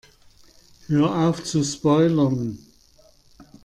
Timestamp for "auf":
1.29-1.43